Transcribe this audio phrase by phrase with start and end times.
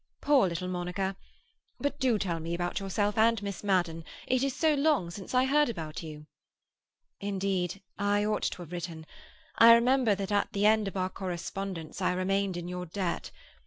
[0.19, 1.15] Poor little Monica!
[1.79, 4.03] But do tell me about yourself and Miss Madden.
[4.27, 6.25] It is so long since I heard about you."
[7.19, 9.05] "Indeed I ought to have written.
[9.59, 13.29] I remember that at the end of our correspondence I remained in your debt.